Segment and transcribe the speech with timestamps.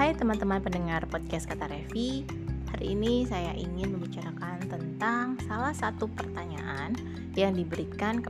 [0.00, 2.24] Hai teman-teman pendengar podcast Kata Revi.
[2.72, 6.96] Hari ini saya ingin membicarakan tentang salah satu pertanyaan
[7.36, 8.24] yang diberikan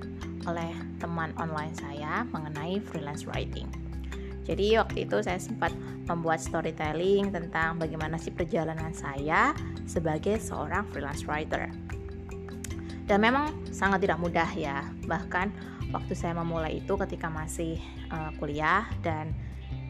[0.51, 3.71] oleh teman online saya mengenai freelance writing.
[4.51, 5.71] Jadi waktu itu saya sempat
[6.11, 9.55] membuat storytelling tentang bagaimana sih perjalanan saya
[9.87, 11.71] sebagai seorang freelance writer.
[13.07, 14.91] Dan memang sangat tidak mudah ya.
[15.07, 15.47] Bahkan
[15.95, 17.79] waktu saya memulai itu ketika masih
[18.11, 19.31] uh, kuliah dan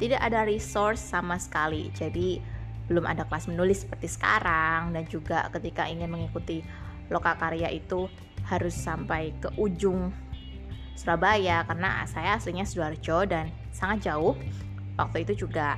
[0.00, 1.92] tidak ada resource sama sekali.
[1.92, 2.40] Jadi
[2.88, 4.96] belum ada kelas menulis seperti sekarang.
[4.96, 6.64] Dan juga ketika ingin mengikuti
[7.12, 8.08] loka karya itu
[8.48, 10.08] harus sampai ke ujung
[10.96, 11.62] Surabaya.
[11.68, 14.32] Karena saya aslinya Sidoarjo dan sangat jauh.
[14.96, 15.76] Waktu itu juga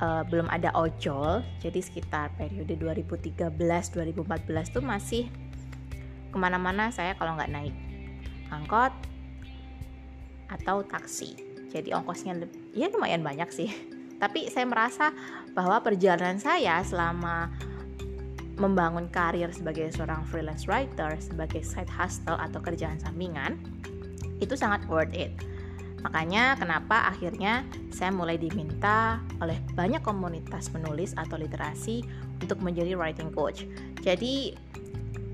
[0.00, 1.44] uh, belum ada ojol.
[1.60, 5.28] Jadi sekitar periode 2013 2014 tuh masih
[6.32, 7.76] ke mana-mana saya kalau nggak naik
[8.48, 8.92] angkot
[10.48, 11.36] atau taksi.
[11.72, 12.36] Jadi ongkosnya
[12.72, 13.70] ya lumayan banyak sih
[14.22, 15.10] tapi saya merasa
[15.50, 17.50] bahwa perjalanan saya selama
[18.54, 23.58] membangun karir sebagai seorang freelance writer, sebagai side hustle atau kerjaan sampingan,
[24.38, 25.34] itu sangat worth it.
[26.06, 32.06] Makanya kenapa akhirnya saya mulai diminta oleh banyak komunitas menulis atau literasi
[32.38, 33.66] untuk menjadi writing coach.
[34.02, 34.54] Jadi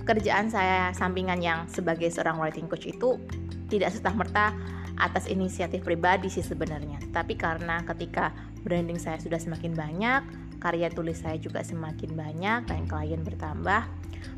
[0.09, 3.21] kerjaan saya sampingan yang sebagai seorang writing coach itu
[3.69, 4.57] tidak serta-merta
[4.99, 6.99] atas inisiatif pribadi sih sebenarnya.
[7.15, 8.35] Tapi karena ketika
[8.67, 10.23] branding saya sudah semakin banyak,
[10.59, 13.87] karya tulis saya juga semakin banyak dan klien bertambah,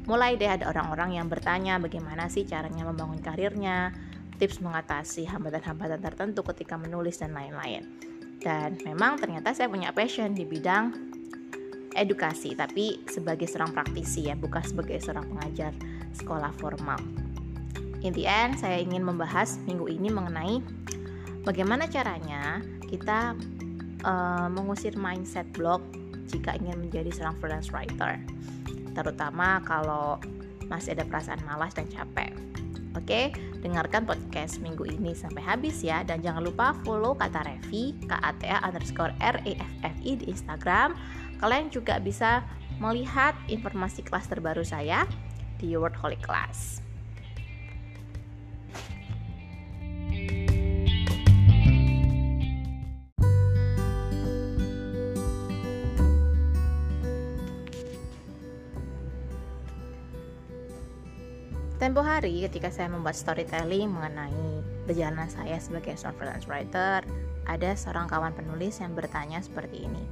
[0.05, 3.97] mulai deh ada orang-orang yang bertanya bagaimana sih caranya membangun karirnya,
[4.37, 7.85] tips mengatasi hambatan-hambatan tertentu ketika menulis dan lain-lain.
[8.41, 10.97] Dan memang ternyata saya punya passion di bidang
[11.93, 15.73] edukasi, tapi sebagai seorang praktisi ya, bukan sebagai seorang pengajar
[16.17, 17.30] sekolah formal.
[18.01, 20.65] In the end, saya ingin membahas minggu ini mengenai
[21.45, 23.37] bagaimana caranya kita
[24.09, 25.85] uh, mengusir mindset block
[26.29, 28.17] jika ingin menjadi seorang freelance writer,
[28.97, 30.17] terutama kalau
[30.71, 32.33] masih ada perasaan malas dan capek.
[32.99, 33.31] Oke,
[33.63, 39.15] dengarkan podcast minggu ini sampai habis ya dan jangan lupa follow kata Revi KATA underscore
[39.23, 40.99] R E F F I di Instagram
[41.41, 42.45] Kalian juga bisa
[42.77, 45.09] melihat informasi kelas terbaru saya
[45.57, 46.85] di Wordholic Class.
[61.81, 67.01] Tempo hari ketika saya membuat storytelling mengenai perjalanan saya sebagai seorang freelance writer,
[67.49, 70.05] ada seorang kawan penulis yang bertanya seperti ini.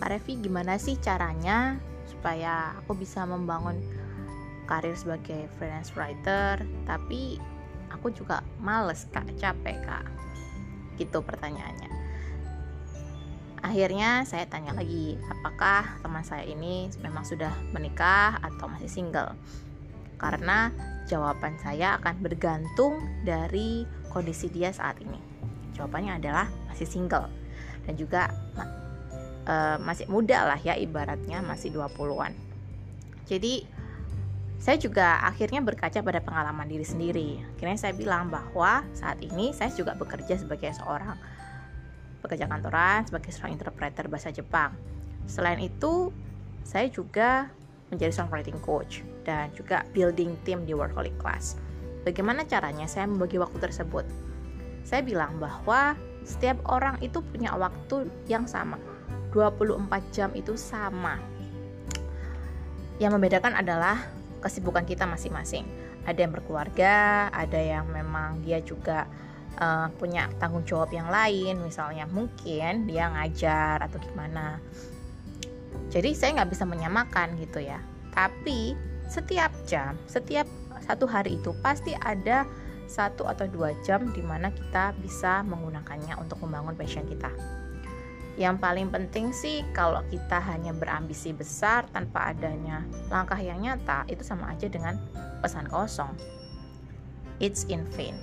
[0.00, 1.76] Kak Revi gimana sih caranya
[2.08, 3.76] supaya aku bisa membangun
[4.64, 7.36] karir sebagai freelance writer tapi
[7.92, 9.28] aku juga males kak?
[9.36, 10.08] Capek kak?
[10.96, 11.92] Gitu pertanyaannya.
[13.60, 19.36] Akhirnya saya tanya lagi apakah teman saya ini memang sudah menikah atau masih single
[20.20, 20.68] karena
[21.08, 25.30] jawaban saya akan bergantung dari kondisi dia saat ini
[25.80, 27.32] jawabannya adalah masih single
[27.88, 28.28] dan juga
[29.48, 32.36] uh, masih muda lah ya ibaratnya masih 20-an.
[33.24, 33.64] Jadi
[34.60, 37.40] saya juga akhirnya berkaca pada pengalaman diri sendiri.
[37.56, 41.16] Akhirnya saya bilang bahwa saat ini saya juga bekerja sebagai seorang
[42.20, 44.76] pekerja kantoran, sebagai seorang interpreter bahasa Jepang.
[45.24, 46.12] Selain itu,
[46.60, 47.48] saya juga
[47.90, 51.58] menjadi seorang writing coach dan juga building team di Workaholic Class.
[52.06, 54.06] Bagaimana caranya saya membagi waktu tersebut?
[54.86, 58.80] Saya bilang bahwa setiap orang itu punya waktu yang sama
[59.34, 61.18] 24 jam itu sama.
[63.00, 63.96] Yang membedakan adalah
[64.40, 65.64] kesibukan kita masing-masing.
[66.04, 69.04] Ada yang berkeluarga, ada yang memang dia juga
[69.60, 74.60] uh, punya tanggung jawab yang lain, misalnya mungkin dia ngajar atau gimana.
[75.90, 77.82] Jadi saya nggak bisa menyamakan gitu ya.
[78.14, 78.78] Tapi
[79.10, 80.46] setiap jam, setiap
[80.86, 82.46] satu hari itu pasti ada
[82.86, 87.30] satu atau dua jam di mana kita bisa menggunakannya untuk membangun passion kita.
[88.38, 94.22] Yang paling penting sih kalau kita hanya berambisi besar tanpa adanya langkah yang nyata itu
[94.22, 94.98] sama aja dengan
[95.42, 96.14] pesan kosong.
[97.42, 98.14] It's in vain.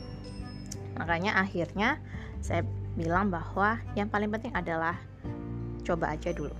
[0.95, 1.99] Makanya akhirnya
[2.39, 2.63] saya
[2.95, 4.97] bilang bahwa yang paling penting adalah
[5.85, 6.55] coba aja dulu.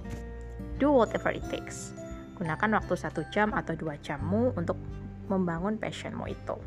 [0.77, 1.93] Do whatever it takes.
[2.37, 4.77] Gunakan waktu satu jam atau dua jammu untuk
[5.25, 6.57] membangun passionmu itu.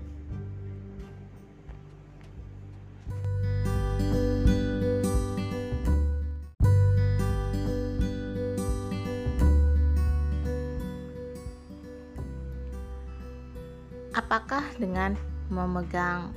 [14.30, 15.18] apakah dengan
[15.50, 16.30] memegang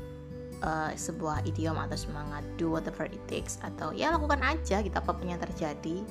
[0.65, 5.13] uh, sebuah idiom atau semangat do whatever it takes atau ya lakukan aja gitu apa
[5.13, 6.01] pun yang terjadi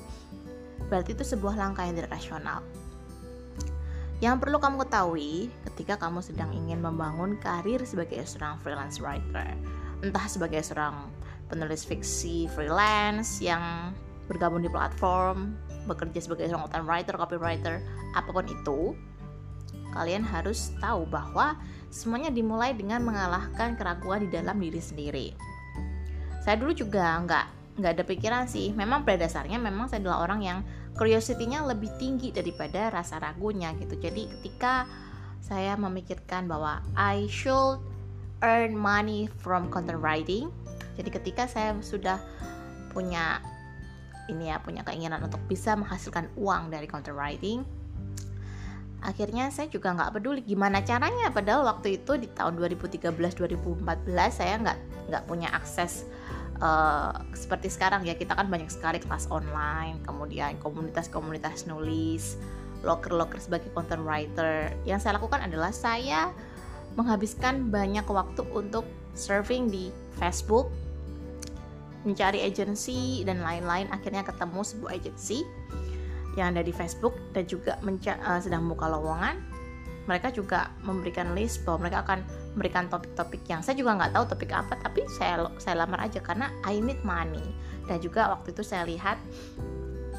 [0.93, 2.61] berarti itu sebuah langkah yang tidak rasional
[4.21, 9.57] yang perlu kamu ketahui ketika kamu sedang ingin membangun karir sebagai seorang freelance writer
[10.05, 11.09] entah sebagai seorang
[11.49, 13.89] penulis fiksi freelance yang
[14.29, 17.75] bergabung di platform bekerja sebagai seorang content writer, copywriter,
[18.15, 18.95] apa pun itu
[19.93, 21.59] kalian harus tahu bahwa
[21.93, 25.27] semuanya dimulai dengan mengalahkan keraguan di dalam diri sendiri.
[26.41, 27.45] Saya dulu juga nggak
[27.77, 28.71] nggak ada pikiran sih.
[28.73, 30.59] Memang pada dasarnya memang saya adalah orang yang
[30.93, 33.97] curiosity-nya lebih tinggi daripada rasa ragunya gitu.
[33.97, 34.85] Jadi ketika
[35.43, 37.81] saya memikirkan bahwa I should
[38.45, 40.51] earn money from content writing.
[40.93, 42.21] Jadi ketika saya sudah
[42.93, 43.41] punya
[44.29, 47.65] ini ya punya keinginan untuk bisa menghasilkan uang dari content writing,
[49.03, 53.83] akhirnya saya juga nggak peduli gimana caranya padahal waktu itu di tahun 2013 2014
[54.31, 54.77] saya nggak
[55.11, 56.07] nggak punya akses
[56.59, 62.37] uh, seperti sekarang ya kita kan banyak sekali kelas online kemudian komunitas-komunitas nulis
[62.83, 64.75] loker-loker sebagai content writer.
[64.83, 66.29] Yang saya lakukan adalah saya
[66.99, 68.85] menghabiskan banyak waktu untuk
[69.17, 69.89] surfing di
[70.19, 70.69] Facebook
[72.03, 73.87] mencari agensi dan lain-lain.
[73.89, 75.47] Akhirnya ketemu sebuah agensi
[76.35, 79.52] yang ada di Facebook dan juga uh, sedang buka lowongan
[80.03, 82.19] mereka juga memberikan list bahwa mereka akan
[82.53, 86.51] memberikan topik-topik yang saya juga nggak tahu topik apa tapi saya saya lamar aja karena
[86.67, 87.43] I need money.
[87.87, 89.19] Dan juga waktu itu saya lihat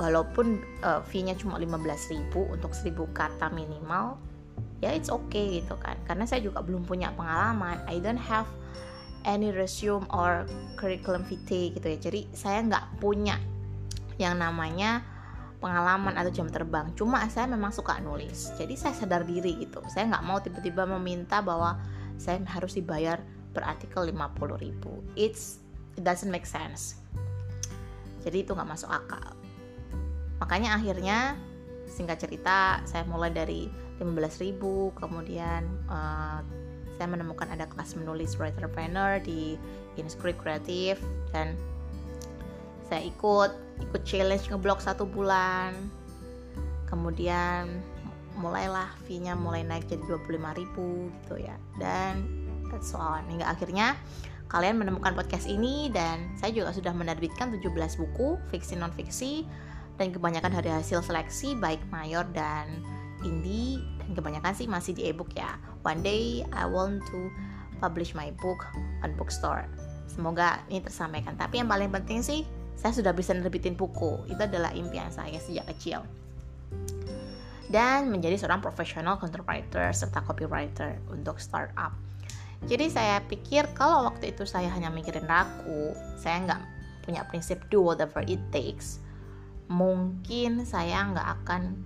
[0.01, 4.19] walaupun uh, fee-nya cuma 15.000 untuk 1000 kata minimal
[4.85, 5.97] ya it's okay gitu kan.
[6.05, 7.81] Karena saya juga belum punya pengalaman.
[7.89, 8.49] I don't have
[9.25, 10.45] any resume or
[10.77, 11.99] curriculum vitae gitu ya.
[12.01, 13.41] Jadi saya nggak punya
[14.21, 15.03] yang namanya
[15.65, 16.93] pengalaman atau jam terbang.
[16.93, 18.53] Cuma saya memang suka nulis.
[18.61, 19.81] Jadi saya sadar diri gitu.
[19.89, 21.81] Saya nggak mau tiba-tiba meminta bahwa
[22.21, 23.17] saya harus dibayar
[23.57, 25.01] per artikel 50 ribu.
[25.17, 25.65] It's
[25.97, 27.01] it doesn't make sense.
[28.29, 29.33] Jadi itu nggak masuk akal.
[30.45, 31.41] Makanya akhirnya
[31.89, 33.73] singkat cerita saya mulai dari
[34.03, 36.43] 15 ribu kemudian uh,
[36.99, 39.55] saya menemukan ada kelas menulis writerpreneur di
[39.99, 40.99] Inscript Kreatif
[41.31, 41.55] dan
[42.95, 43.51] saya ikut
[43.83, 45.75] ikut challenge ngeblok satu bulan.
[46.87, 47.83] Kemudian
[48.39, 50.31] mulailah fee-nya mulai naik jadi 25
[50.63, 51.59] ribu gitu ya.
[51.83, 52.23] Dan
[52.71, 53.19] that's all.
[53.19, 53.99] Hingga akhirnya
[54.47, 57.67] kalian menemukan podcast ini dan saya juga sudah menerbitkan 17
[57.99, 59.43] buku fiksi non fiksi
[59.99, 62.71] dan kebanyakan dari hasil seleksi baik mayor dan
[63.27, 65.59] indie dan kebanyakan sih masih di ebook ya.
[65.83, 67.27] One day I want to
[67.83, 68.63] publish my book
[69.03, 69.67] on bookstore.
[70.07, 71.35] Semoga ini tersampaikan.
[71.35, 74.27] Tapi yang paling penting sih saya sudah bisa nerbitin buku.
[74.29, 76.05] Itu adalah impian saya sejak kecil.
[77.71, 81.97] Dan menjadi seorang profesional content writer serta copywriter untuk startup.
[82.65, 86.61] Jadi saya pikir kalau waktu itu saya hanya mikirin ragu saya nggak
[87.05, 89.05] punya prinsip do whatever it takes
[89.69, 91.77] mungkin saya nggak akan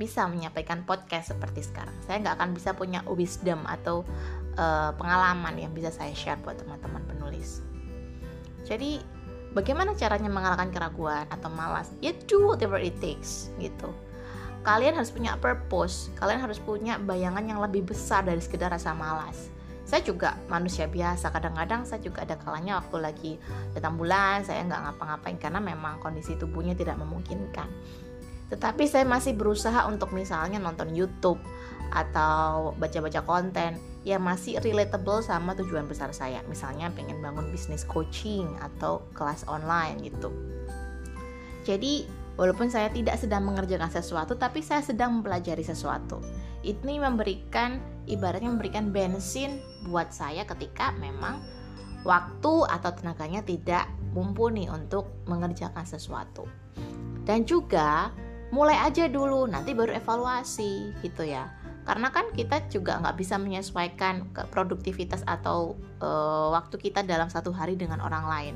[0.00, 1.92] bisa menyampaikan podcast seperti sekarang.
[2.08, 4.00] Saya nggak akan bisa punya wisdom atau
[4.56, 7.60] uh, pengalaman yang bisa saya share buat teman-teman penulis.
[8.64, 9.04] Jadi
[9.52, 11.90] bagaimana caranya mengalahkan keraguan atau malas?
[11.98, 13.90] Ya do whatever it takes gitu.
[14.60, 16.12] Kalian harus punya purpose.
[16.20, 19.48] Kalian harus punya bayangan yang lebih besar dari sekedar rasa malas.
[19.88, 21.32] Saya juga manusia biasa.
[21.32, 23.32] Kadang-kadang saya juga ada kalanya waktu lagi
[23.74, 27.66] datang bulan saya nggak ngapa-ngapain karena memang kondisi tubuhnya tidak memungkinkan.
[28.52, 31.40] Tetapi saya masih berusaha untuk misalnya nonton YouTube
[31.90, 36.40] atau baca-baca konten yang masih relatable sama tujuan besar saya.
[36.48, 40.32] Misalnya pengen bangun bisnis coaching atau kelas online gitu.
[41.68, 42.08] Jadi,
[42.40, 46.24] walaupun saya tidak sedang mengerjakan sesuatu, tapi saya sedang mempelajari sesuatu.
[46.64, 51.40] Ini memberikan ibaratnya memberikan bensin buat saya ketika memang
[52.04, 53.84] waktu atau tenaganya tidak
[54.16, 56.48] mumpuni untuk mengerjakan sesuatu.
[57.28, 58.08] Dan juga
[58.50, 64.28] mulai aja dulu nanti baru evaluasi gitu ya karena kan kita juga nggak bisa menyesuaikan
[64.36, 66.08] ke produktivitas atau e,
[66.52, 68.54] waktu kita dalam satu hari dengan orang lain.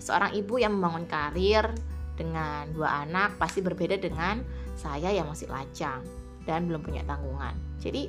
[0.00, 1.68] Seorang ibu yang membangun karir
[2.16, 4.40] dengan dua anak pasti berbeda dengan
[4.74, 6.00] saya yang masih lajang
[6.48, 7.52] dan belum punya tanggungan.
[7.78, 8.08] Jadi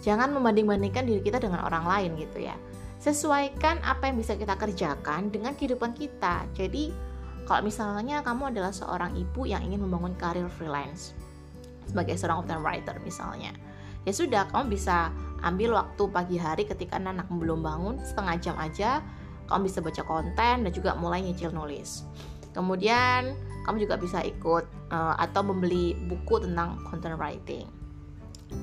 [0.00, 2.56] jangan membanding-bandingkan diri kita dengan orang lain gitu ya.
[3.00, 6.48] Sesuaikan apa yang bisa kita kerjakan dengan kehidupan kita.
[6.56, 6.92] Jadi
[7.44, 11.12] kalau misalnya kamu adalah seorang ibu yang ingin membangun karir freelance
[11.90, 13.50] sebagai seorang content writer misalnya.
[14.06, 15.12] Ya sudah kamu bisa
[15.44, 19.04] ambil waktu pagi hari ketika anak belum bangun setengah jam aja
[19.50, 22.06] kamu bisa baca konten dan juga mulai nyicil nulis.
[22.54, 23.34] Kemudian
[23.66, 27.66] kamu juga bisa ikut uh, atau membeli buku tentang content writing.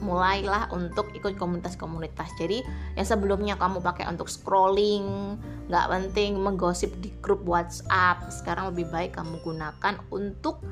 [0.03, 2.27] Mulailah untuk ikut komunitas-komunitas.
[2.35, 2.63] Jadi
[2.99, 5.35] yang sebelumnya kamu pakai untuk scrolling
[5.67, 10.63] nggak penting menggosip di grup WhatsApp sekarang lebih baik kamu gunakan untuk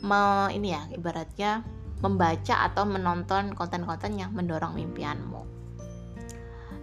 [0.00, 1.64] me, ini ya ibaratnya
[2.00, 5.60] membaca atau menonton konten-konten yang mendorong mimpianmu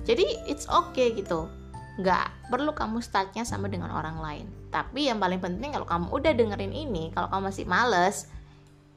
[0.07, 1.51] jadi it's okay gitu.
[2.00, 4.47] Nggak perlu kamu startnya sama dengan orang lain.
[4.71, 8.31] Tapi yang paling penting kalau kamu udah dengerin ini kalau kamu masih males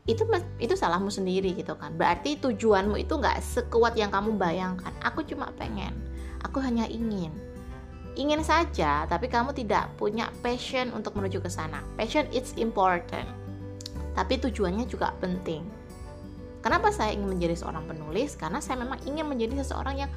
[0.09, 0.23] itu
[0.63, 1.99] itu salahmu sendiri gitu kan.
[1.99, 4.95] Berarti tujuanmu itu nggak sekuat yang kamu bayangkan.
[5.03, 5.91] Aku cuma pengen.
[6.47, 7.35] Aku hanya ingin.
[8.15, 11.83] Ingin saja tapi kamu tidak punya passion untuk menuju ke sana.
[11.99, 13.27] Passion it's important
[14.15, 15.63] tapi tujuannya juga penting.
[16.61, 18.37] Kenapa saya ingin menjadi seorang penulis?
[18.37, 20.11] Karena saya memang ingin menjadi seseorang yang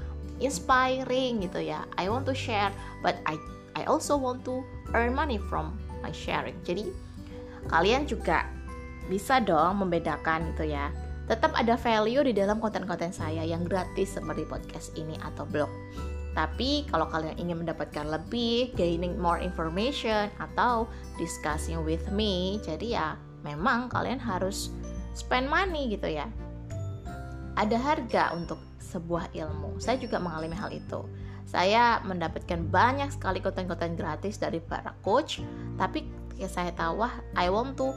[0.43, 1.87] inspiring gitu ya.
[1.95, 3.39] I want to share but I
[3.79, 6.59] I also want to earn money from my sharing.
[6.67, 6.91] Jadi
[7.71, 8.45] kalian juga
[9.07, 10.91] bisa dong membedakan gitu ya.
[11.31, 15.71] Tetap ada value di dalam konten-konten saya yang gratis seperti podcast ini atau blog.
[16.35, 23.07] Tapi kalau kalian ingin mendapatkan lebih, gaining more information atau discussing with me, jadi ya
[23.43, 24.71] memang kalian harus
[25.13, 26.25] spend money gitu ya.
[27.53, 29.77] Ada harga untuk sebuah ilmu.
[29.77, 31.05] Saya juga mengalami hal itu.
[31.45, 35.43] Saya mendapatkan banyak sekali konten-konten gratis dari para coach,
[35.77, 37.93] tapi ketika saya tahu, wah, I want to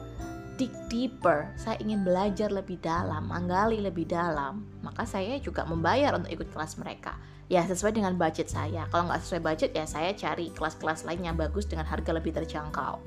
[0.56, 6.32] dig deeper, saya ingin belajar lebih dalam, menggali lebih dalam, maka saya juga membayar untuk
[6.32, 7.16] ikut kelas mereka.
[7.46, 8.90] Ya sesuai dengan budget saya.
[8.90, 12.98] Kalau nggak sesuai budget ya saya cari kelas-kelas lain yang bagus dengan harga lebih terjangkau.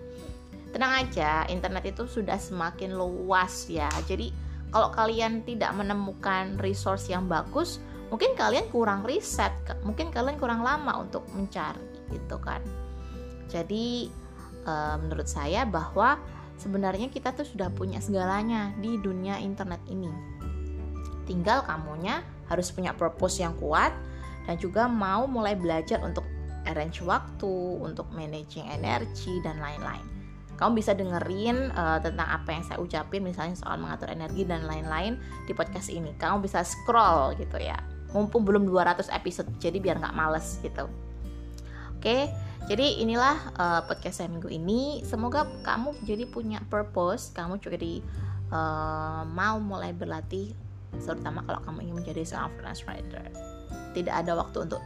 [0.70, 3.90] Tenang aja, internet itu sudah semakin luas ya.
[4.06, 4.30] Jadi
[4.70, 7.82] kalau kalian tidak menemukan resource yang bagus,
[8.14, 9.50] mungkin kalian kurang riset,
[9.82, 11.82] mungkin kalian kurang lama untuk mencari
[12.14, 12.62] gitu kan.
[13.50, 14.14] Jadi
[14.70, 16.22] eh, menurut saya bahwa
[16.62, 20.12] sebenarnya kita tuh sudah punya segalanya di dunia internet ini.
[21.26, 23.94] Tinggal kamunya harus punya purpose yang kuat
[24.46, 26.26] dan juga mau mulai belajar untuk
[26.66, 30.06] arrange waktu, untuk managing energi dan lain-lain.
[30.60, 35.16] Kamu bisa dengerin uh, tentang apa yang saya ucapin misalnya soal mengatur energi dan lain-lain
[35.48, 36.12] di podcast ini.
[36.20, 37.80] Kamu bisa scroll gitu ya.
[38.12, 40.92] Mumpung belum 200 episode jadi biar nggak males gitu.
[41.96, 42.28] Oke,
[42.68, 45.00] jadi inilah uh, podcast saya minggu ini.
[45.08, 48.04] Semoga kamu jadi punya purpose, kamu juga di
[48.52, 50.52] uh, mau mulai berlatih,
[51.00, 53.24] terutama kalau kamu ingin menjadi seorang freelance writer.
[53.96, 54.84] Tidak ada waktu untuk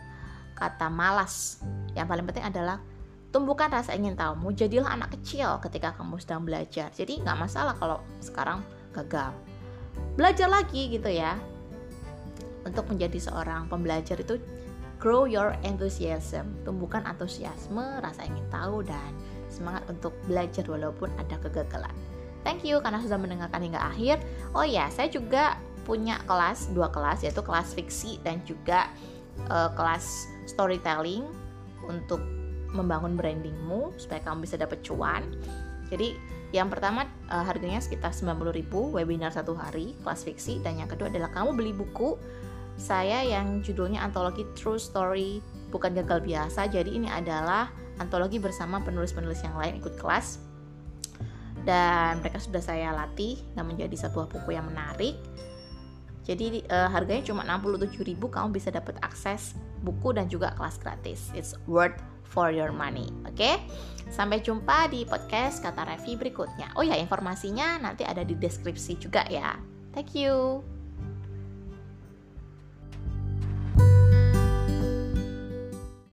[0.54, 1.62] kata malas.
[1.98, 2.78] Yang paling penting adalah
[3.34, 4.54] tumbuhkan rasa ingin tahumu.
[4.54, 6.94] Jadilah anak kecil ketika kamu sedang belajar.
[6.94, 8.62] Jadi nggak masalah kalau sekarang
[8.94, 9.34] gagal.
[10.14, 11.36] Belajar lagi gitu ya.
[12.64, 14.40] Untuk menjadi seorang pembelajar itu
[15.02, 19.12] grow your enthusiasm, tumbuhkan antusiasme, rasa ingin tahu dan
[19.52, 21.92] semangat untuk belajar walaupun ada kegagalan.
[22.48, 24.24] Thank you karena sudah mendengarkan hingga akhir.
[24.56, 28.88] Oh ya, saya juga punya kelas dua kelas yaitu kelas fiksi dan juga
[29.52, 31.28] uh, kelas storytelling
[31.84, 32.24] untuk
[32.74, 35.24] membangun brandingmu supaya kamu bisa dapat cuan.
[35.94, 36.18] Jadi
[36.54, 41.34] yang pertama uh, harganya sekitar 90.000 webinar satu hari kelas fiksi dan yang kedua adalah
[41.34, 42.18] kamu beli buku
[42.78, 46.70] saya yang judulnya antologi True Story bukan gagal biasa.
[46.70, 47.70] Jadi ini adalah
[48.02, 50.42] antologi bersama penulis-penulis yang lain ikut kelas.
[51.64, 55.16] Dan mereka sudah saya latih dan menjadi sebuah buku yang menarik.
[56.24, 61.32] Jadi uh, harganya cuma 67.000 kamu bisa dapat akses buku dan juga kelas gratis.
[61.36, 62.00] It's worth
[62.34, 63.14] for your money.
[63.30, 63.38] Oke?
[63.38, 63.56] Okay?
[64.10, 66.74] Sampai jumpa di podcast kata Revi berikutnya.
[66.78, 69.58] Oh ya, informasinya nanti ada di deskripsi juga ya.
[69.94, 70.73] Thank you.